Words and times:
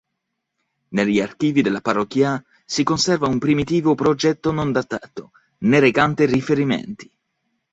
Negli 0.95 1.19
archivi 1.19 1.61
della 1.61 1.79
Parrocchia 1.79 2.43
si 2.65 2.81
conserva 2.81 3.27
un 3.27 3.37
primitivo 3.37 3.93
progetto 3.93 4.51
non 4.51 4.71
datato, 4.71 5.29
né 5.59 5.79
recante 5.79 6.25
riferimenti. 6.25 7.13